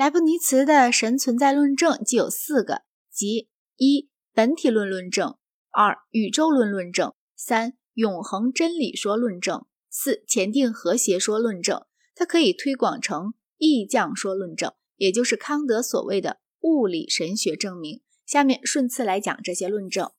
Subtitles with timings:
[0.00, 5.36] 莱布尼茨的神存在论证既有四个，即一本体论论证，
[5.70, 11.84] 二宇宙论论证，三永恒真理说论证，四前定和谐说论证。
[12.14, 18.00] 它可以推广成意降说论证，也就是康德所谓的物理神学证明。
[18.24, 20.10] 下面顺次来讲这些论证。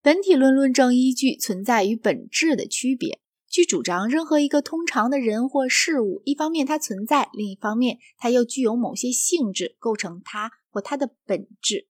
[0.00, 3.18] 本体论论证依据存在与本质的区别，
[3.48, 11.88] 据主张，任何一个通常的人或事物，一方面它存在，另一方面它又具有某些性质，构成它或它的本质。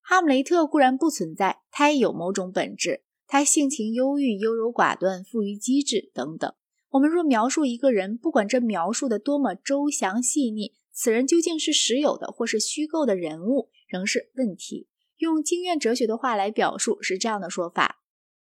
[0.00, 6.52] 哈姆雷特固然不存在，他也有某种本质，他性情忧郁、优柔寡断、富于机智等等。
[6.90, 14.88] 我们若描述一个人，不管这描述的多么周详细腻，此人究竟是实有的或是虚构的人物，仍是问题。
[15.18, 18.01] 用经验哲学的话来表述是这样的说法：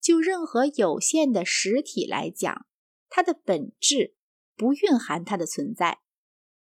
[0.00, 2.66] 就任何有限的实体来讲，
[3.08, 4.14] 它的本质
[4.56, 6.00] 不蕴含它的存在。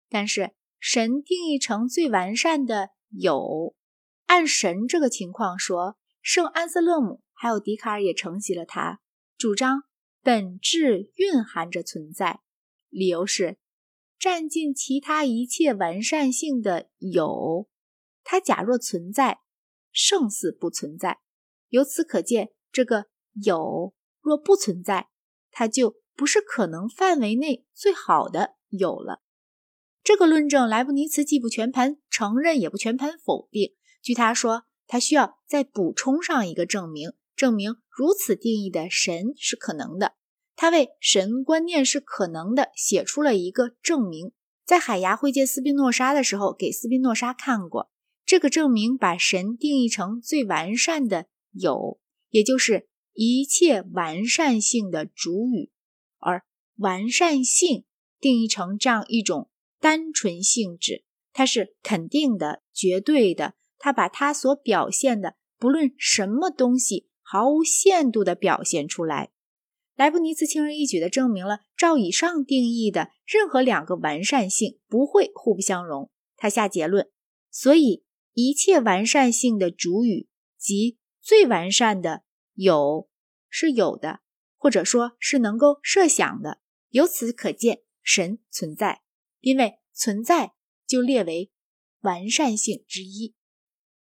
[0.09, 3.75] 但是神定义成最完善的有，
[4.27, 9.01] 按神这个情况说，圣安瑟勒姆还有笛卡尔也承袭了他
[9.37, 9.83] 主张，
[10.23, 12.41] 本质蕴含着存在。
[12.89, 13.59] 理由是
[14.19, 17.69] 占尽其他一切完善性的有，
[18.23, 19.41] 它假若存在。
[19.97, 21.21] 胜似不存在，
[21.69, 23.07] 由此可见，这个
[23.43, 25.09] 有若不存在，
[25.51, 29.23] 它就不是可能范围内最好的有了。
[30.03, 33.75] 这个论证，莱布尼茨既不全盘承认，也不全盘否定。
[34.03, 40.13] 据他说，他需要再补充上一个证明，证明如此定义的神是可能的。
[40.57, 44.33] 他为神观念是可能的写出了一个证明，
[44.65, 47.91] 在海牙会见斯宾诺莎的时候，给斯宾诺莎看过。
[48.27, 55.71] 这个证明把神定义成最完善的有，也就是一切完善性的主语，
[56.19, 56.43] 而
[56.77, 57.85] 完善性
[58.21, 59.49] 定义成这样一种
[59.81, 63.55] 单纯性质，它是肯定的、绝对的。
[63.79, 69.31] 它把它所表现的不论什么东西毫无限度地表现出来。
[69.97, 76.11] 莱布尼茨轻而易举地证明了，照以上定义的任何两个完善性不会互不相容。
[76.37, 77.09] 他下结论，
[77.51, 78.05] 所以。
[78.37, 80.27] 一切完善性的主语
[80.59, 83.09] 及最完善的有
[83.49, 84.21] 是有的，
[84.57, 86.61] 或者说是能够设想的。
[86.91, 89.03] 由此可见，神存在，
[89.41, 90.53] 因为存在
[90.87, 91.51] 就列为
[92.01, 93.35] 完善性之一。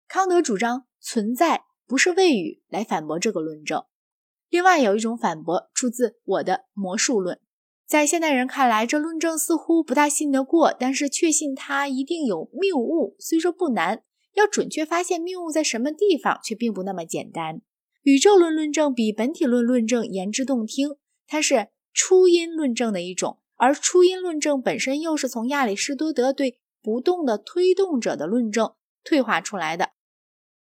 [0.07, 3.85] 康德主张存在不是谓语来反驳这个论证。
[4.49, 7.39] 另外有一种反驳出自我的魔术论，
[7.85, 14.03] 在现代人看来，这论证似乎不大信得过，但是确信它一定有谬误，虽说不难。
[14.33, 17.61] 要准确发现谬误在什么地方，却并不那么简单。
[18.03, 28.73] 宇宙论论证比本体论论证言之动听，它是初因论证的一种，而初因论证本身又是从亚里士多德对不动的推动者的论证
[29.05, 29.91] 退化出来的。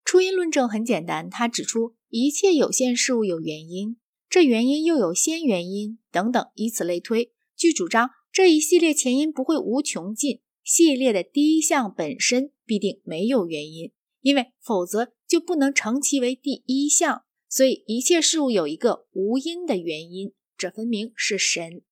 [0.04, 3.96] 初因论证很简单，它指出一切有限事物有原因，
[4.30, 7.32] 这原因又有先原因等等，以此类推。
[7.56, 10.40] 据主张，这一系列前因不会无穷尽。
[10.62, 17.24] 系列的第一项本身必定没有原因，因为否则就不能称其为第一项。
[17.52, 21.82] 所以一切事物有一个无因的原因，这分明是神。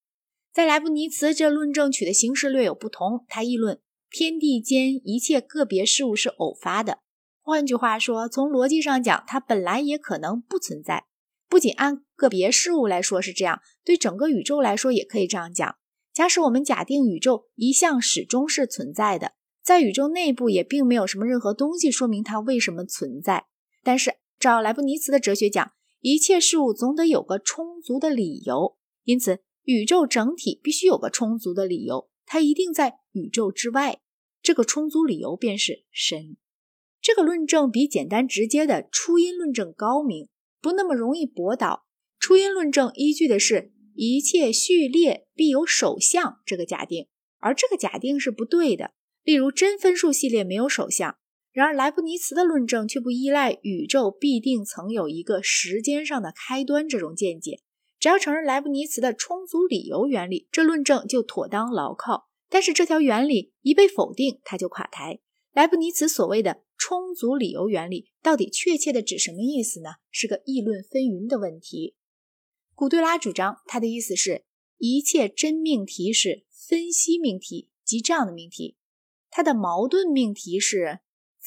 [0.55, 3.79] 在莱布尼茨这论证取的形式略有不同，他议论
[4.11, 7.01] 天地间一切个别事物是偶发的。
[7.43, 11.05] 换句话说，从逻辑上讲，它本来也可能不存在。
[11.47, 15.77] 不仅按个别事物来说是这样，对整个宇宙来说也可以这样讲。
[16.15, 19.33] 假使我们假定宇宙一向始终是存在的，
[19.63, 23.45] 在宇宙内部也并没有什么任何东西说明它为什么存在。
[23.83, 34.01] 但是照莱布尼茨的哲学讲，一切事物总得有个充足的理由，因此宇宙整体必须有个充足的理由，它一定在宇宙之外。
[34.41, 36.39] 这个充足理由便是神。
[37.03, 40.29] 这个论证比简单直接的初因论证高明，
[40.63, 41.85] 不那么容易驳倒。
[42.19, 43.73] 初因论证依据的是。
[43.93, 47.09] 一切序列必有首相这个假定，
[47.39, 48.93] 而这个假定是不对的。
[49.25, 51.19] 例如，真分数系列没有首相。
[51.53, 57.61] 然而，莱布尼茨的论证却不依赖宇宙必定曾有一个时间上的开端这种见解。
[57.99, 62.29] 只要承认莱布尼茨的充足理由原理，这论证就妥当牢靠。
[62.49, 65.21] 但是，这条原理一被否定，它就垮台。
[65.53, 69.91] 莱布尼茨所谓的充足理由原理，到底确切的指什么意思呢？
[70.11, 71.97] 是个议论纷纭的问题。
[72.75, 74.45] 古对拉主张，他的意思是，
[74.79, 78.77] 一切真命题是分析命题，即这样的命题，
[79.29, 81.01] 它的矛盾命题是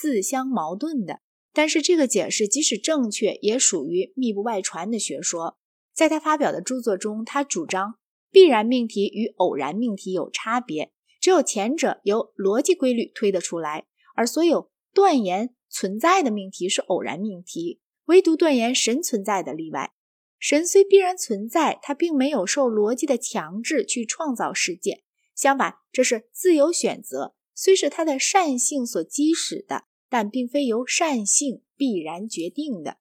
[0.04, 1.22] 自相矛盾的。
[1.54, 5.58] 但是这个解释即使正确，也属于密不外传的学说。
[5.94, 7.96] 在他发表的著作中，他主张
[8.30, 10.92] 必然命题与偶然命题有差别，
[11.22, 19.94] 只有前者由逻辑规律推得出来，而所有断言存在的命题是偶然命题，唯独断言神存在的例外。
[20.38, 25.04] 神虽必然存在，它并没有受逻辑的强制去创造世界，
[25.34, 32.98] 相反，这是自由选择，虽是它的善性所激使的，但并非由善性必然决定的。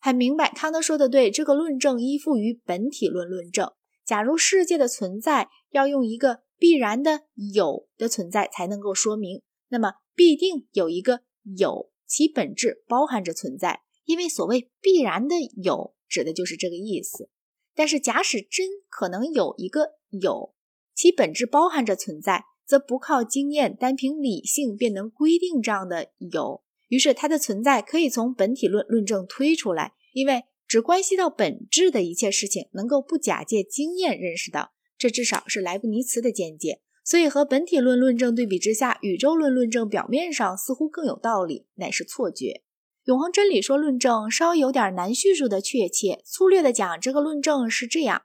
[0.00, 3.70] 很明白，康德说的对，这个论证依附于本体论论证。
[4.04, 7.20] 假如世界的存在要用一个必然的
[7.54, 11.20] 有的存在才能够说明，那么必定有一个
[11.56, 13.82] 有，其本质包含着存在。
[14.04, 17.30] 因为所谓必然的有，指的就是这个意思。
[17.76, 20.52] 但是假使真可能有一个有，
[20.96, 26.62] 其本质包含着存在，则不靠经验，单凭理性便能规定这样的有。
[26.88, 36.80] 于是它的存在可以从本体论论证推出来，因为只关系到本质的一切事情，能够不假借经验认识到，这至少是莱布尼茨的见解。
[37.04, 42.64] 所以和本体论论证对比之下，宇宙论论证表面上似乎更有道理，乃是错觉。
[43.04, 48.22] 永恒真理说论证稍有点难叙述的确切，粗略的讲，这个论证是这样：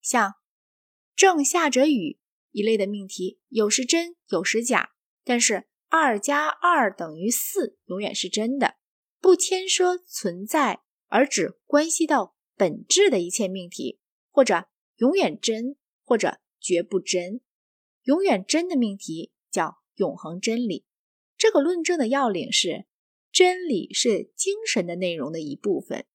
[0.00, 0.34] 像
[1.16, 2.19] 正下着雨
[2.52, 4.90] 一类的命题，有时真，有时假，
[5.24, 5.66] 但是。
[5.92, 8.76] 二加二等于四，永远是真的，
[9.20, 13.98] 不牵涉存在，而只关系到本质的一切命题，
[14.30, 14.66] 或者
[14.98, 15.74] 永远真，
[16.04, 17.40] 或者绝不真。
[18.04, 20.86] 永远真的命题叫永恒真理。
[21.36, 22.86] 这个论证的要领是：
[23.32, 26.06] 真理是精神的内容的一部分，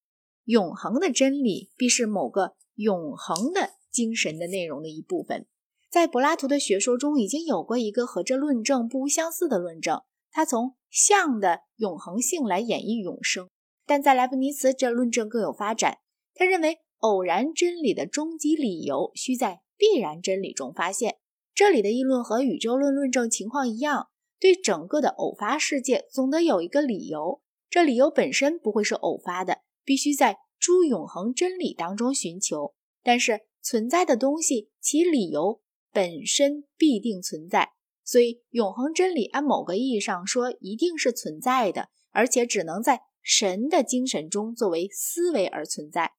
[0.46, 5.48] 永恒的真理必是某个永恒的精神的内容的一部分。
[5.96, 10.02] 在柏拉图的学说中，已经有过一个和这论证不无相似的论证。
[10.30, 13.48] 他从象的永恒性来演绎永生，
[13.86, 16.00] 但在莱布尼茨这论证更有发展。
[16.34, 21.16] 他认为偶然真理的终极理由需在必然真理中发现。
[21.54, 27.40] 这里的议论和宇宙论论证情况一样，对整个的偶发世界总得有一个理由，
[27.70, 32.74] 这理由本身不会是偶发的，必须在诸永恒真理当中寻求。
[33.02, 35.62] 但是存在的东西，其理由。
[35.96, 37.72] 本身必定存在，
[38.04, 46.12] 所以永恒真理按某个意义上说一定是存在的，而且只能在神的精神中作为思维而存在。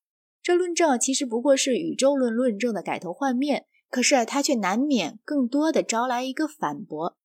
[0.43, 7.19] 这论证其实不过是宇宙论论证的改头换面，可是它却难免更多的招来一个反驳：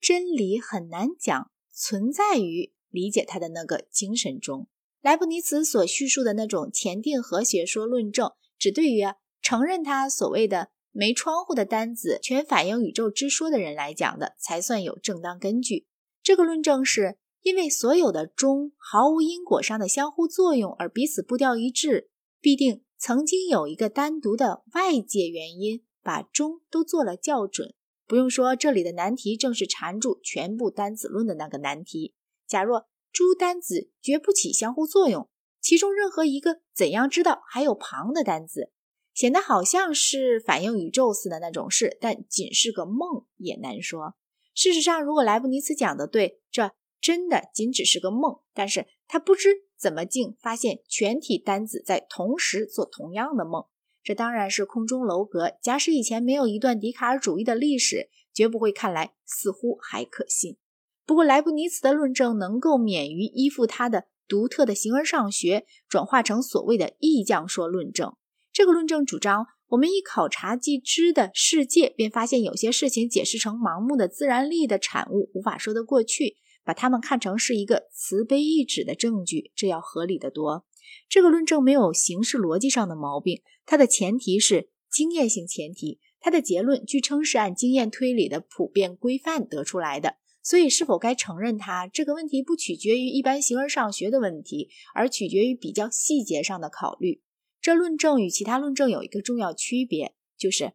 [0.00, 4.68] 真理很难讲存在于理解它的那个精神中。
[5.02, 9.02] 莱布尼茨所叙述的那种前定和学说论证，只对于
[9.42, 10.70] 承认他所谓的。
[10.92, 15.86] 没窗户的单子全反映宇宙之说的人来讲的，才算有正当根据。
[16.22, 22.10] 这个论证是因为所有的中毫无因果上的相互作用而彼此步调一致，
[22.40, 27.74] 必定曾经有一个单独的外界原因把钟都做了校准。
[28.06, 32.14] 不用说，这里的难题正是缠住全部单子论的那个难题。
[32.46, 35.28] 假若诸单子绝不起相互作用，
[35.60, 38.72] 其中任何一个怎样知道还有旁的单子？
[39.20, 44.14] 显得好像是反映宇宙似的那种事，但仅是个梦也难说。
[44.54, 46.70] 事实上，如果莱布尼茨讲的对，这
[47.02, 48.38] 真的仅只是个梦。
[48.54, 53.66] 但是他不知怎么竟发现全体单子在同时做同样的梦，
[54.02, 55.52] 这当然是空中楼阁。
[55.60, 60.56] 假使以前没有一段笛卡尔主义的历史，绝不会看来似乎还可信。
[61.04, 68.14] 不过莱布尼茨的论证能够免于依附他的独特的形而上学，转化成所谓的意象说论证。
[68.60, 80.66] 这个论证主张，我们一考察既知的世界，便发现有些事情解释成盲目的自然力的产物，无法说得过去，把它们看成是一个慈悲意志的证据，这要合理的多。
[81.08, 97.22] 这个论证没有形式逻辑上的毛病，它的前提是经验性前提，它的结论据称是按经验推理的普遍规范得出来的，所以是否该承认它这个问题，不取决于一般形而上学的问题，而取决于比较细节上的考虑。
[97.60, 100.72] 这论证与其他论证有一个重要区别，就是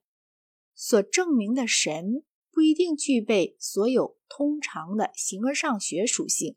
[0.76, 6.56] 所证明的神不一定具备所有通常的形而上学属性，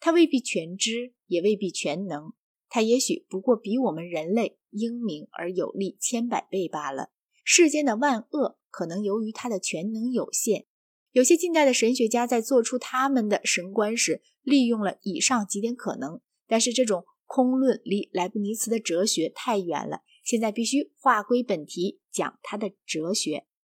[0.00, 2.32] 他未必全知，也未必全能，
[2.68, 7.10] 他也许不过比我们人类英明而有力千百倍罢了。
[7.44, 10.66] 世间的万恶可能由于他的全能有限。
[11.12, 17.04] 有些近代的神学家在做出他们的神观时，利用了以上几点可能，但是这种。
[17.28, 23.46] 空论离莱布尼茨的哲学太远了，现在必须划归本题，讲他的哲学。